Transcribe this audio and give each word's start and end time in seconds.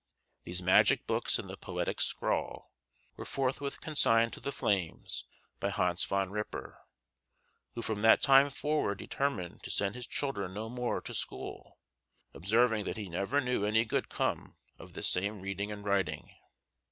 These 0.45 0.63
magic 0.63 1.05
books 1.05 1.37
and 1.37 1.47
the 1.47 1.55
poetic 1.57 2.01
scrawl 2.01 2.71
were 3.17 3.23
forthwith 3.23 3.81
consigned 3.81 4.33
to 4.33 4.39
the 4.39 4.51
flames 4.51 5.25
by 5.59 5.69
Hans 5.69 6.03
Van 6.05 6.31
Ripper, 6.31 6.79
who 7.75 7.83
from 7.83 8.01
that 8.01 8.19
time 8.19 8.49
forward 8.49 8.97
determined 8.97 9.61
to 9.61 9.69
send 9.69 9.93
his 9.93 10.07
children 10.07 10.55
no 10.55 10.69
more 10.69 11.01
to 11.01 11.13
school, 11.13 11.77
observing 12.33 12.85
that 12.85 12.97
he 12.97 13.09
never 13.09 13.41
knew 13.41 13.63
any 13.63 13.85
good 13.85 14.09
come 14.09 14.55
of 14.79 14.93
this 14.93 15.07
same 15.07 15.39
reading 15.39 15.71
and 15.71 15.85
writing. 15.85 16.31